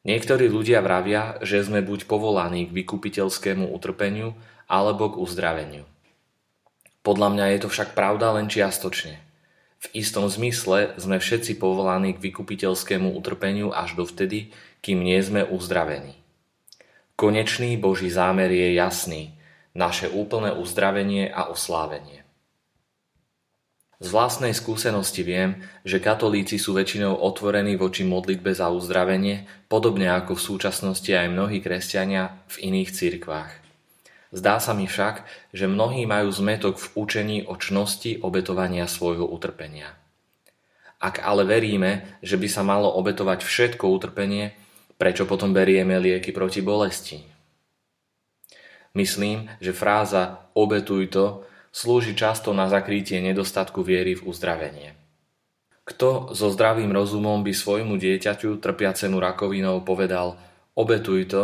[0.02, 4.34] Niektorí ľudia vravia, že sme buď povolaní k vykupiteľskému utrpeniu
[4.66, 5.86] alebo k uzdraveniu.
[7.06, 9.22] Podľa mňa je to však pravda len čiastočne.
[9.82, 14.50] V istom zmysle sme všetci povolaní k vykupiteľskému utrpeniu až dovtedy,
[14.82, 16.18] kým nie sme uzdravení.
[17.14, 19.30] Konečný Boží zámer je jasný–
[19.72, 22.22] naše úplné uzdravenie a oslávenie.
[24.02, 30.34] Z vlastnej skúsenosti viem, že katolíci sú väčšinou otvorení voči modlitbe za uzdravenie, podobne ako
[30.34, 33.54] v súčasnosti aj mnohí kresťania v iných cirkvách.
[34.34, 35.22] Zdá sa mi však,
[35.54, 39.94] že mnohí majú zmetok v učení o čnosti obetovania svojho utrpenia.
[40.98, 44.58] Ak ale veríme, že by sa malo obetovať všetko utrpenie,
[44.98, 47.31] prečo potom berieme lieky proti bolesti?
[48.92, 51.26] Myslím, že fráza obetuj to
[51.72, 54.90] slúži často na zakrytie nedostatku viery v uzdravenie.
[55.88, 60.38] Kto so zdravým rozumom by svojmu dieťaťu trpiacemu rakovinou povedal
[60.76, 61.44] obetuj to,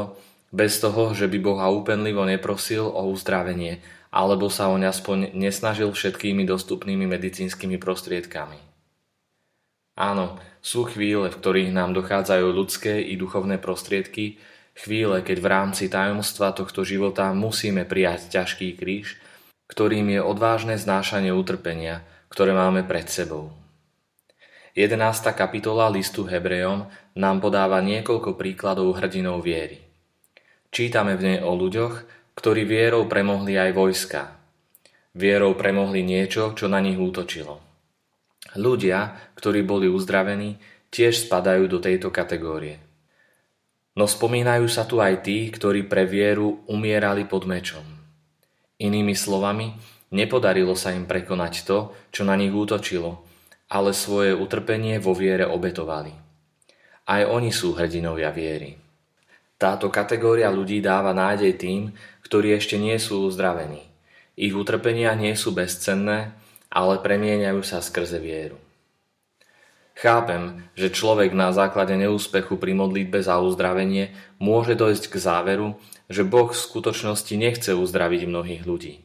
[0.52, 6.48] bez toho, že by Boha úpenlivo neprosil o uzdravenie, alebo sa oň aspoň nesnažil všetkými
[6.48, 8.60] dostupnými medicínskymi prostriedkami.
[9.98, 14.38] Áno, sú chvíle, v ktorých nám dochádzajú ľudské i duchovné prostriedky,
[14.78, 19.18] Chvíle, keď v rámci tajomstva tohto života musíme prijať ťažký kríž,
[19.66, 23.50] ktorým je odvážne znášanie utrpenia, ktoré máme pred sebou.
[24.78, 25.02] 11.
[25.34, 26.86] kapitola listu Hebrejom
[27.18, 29.82] nám podáva niekoľko príkladov hrdinov viery.
[30.70, 32.06] Čítame v nej o ľuďoch,
[32.38, 34.22] ktorí vierou premohli aj vojska.
[35.18, 37.58] Vierou premohli niečo, čo na nich útočilo.
[38.54, 40.62] Ľudia, ktorí boli uzdravení,
[40.94, 42.87] tiež spadajú do tejto kategórie.
[43.98, 47.82] No spomínajú sa tu aj tí, ktorí pre vieru umierali pod mečom.
[48.78, 49.74] Inými slovami,
[50.14, 53.26] nepodarilo sa im prekonať to, čo na nich útočilo,
[53.74, 56.14] ale svoje utrpenie vo viere obetovali.
[57.10, 58.78] Aj oni sú hrdinovia viery.
[59.58, 61.90] Táto kategória ľudí dáva nádej tým,
[62.22, 63.82] ktorí ešte nie sú uzdravení.
[64.38, 66.38] Ich utrpenia nie sú bezcenné,
[66.70, 68.62] ale premieňajú sa skrze vieru.
[69.98, 75.74] Chápem, že človek na základe neúspechu pri modlitbe za uzdravenie môže dojsť k záveru,
[76.06, 79.02] že Boh v skutočnosti nechce uzdraviť mnohých ľudí.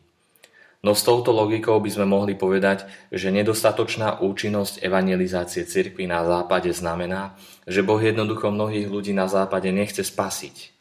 [0.85, 6.69] No s touto logikou by sme mohli povedať, že nedostatočná účinnosť evangelizácie cirkvy na západe
[6.77, 10.77] znamená, že Boh jednoducho mnohých ľudí na západe nechce spasiť.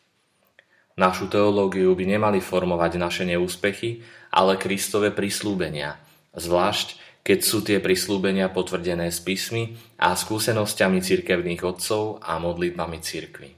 [1.00, 5.96] Našu teológiu by nemali formovať naše neúspechy, ale Kristove prislúbenia,
[6.36, 13.50] zvlášť keď sú tie prislúbenia potvrdené spismi a skúsenosťami cirkevných otcov a modlitbami cirkvy.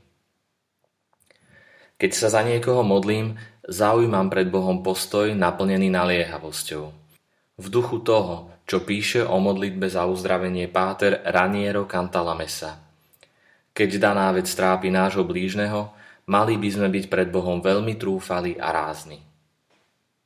[1.95, 6.83] Keď sa za niekoho modlím, zaujímam pred Bohom postoj naplnený naliehavosťou.
[7.53, 12.79] V duchu toho, čo píše o modlitbe za uzdravenie páter Raniero Cantalamessa.
[13.71, 15.95] Keď daná vec trápi nášho blížneho,
[16.27, 19.32] mali by sme byť pred Bohom veľmi trúfali a rázni.